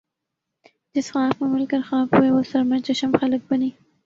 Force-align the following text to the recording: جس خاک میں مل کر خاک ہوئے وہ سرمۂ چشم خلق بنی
جس 0.95 1.11
خاک 1.11 1.41
میں 1.41 1.49
مل 1.49 1.65
کر 1.65 1.81
خاک 1.85 2.07
ہوئے 2.17 2.29
وہ 2.31 2.41
سرمۂ 2.51 2.77
چشم 2.85 3.11
خلق 3.21 3.41
بنی 3.51 3.69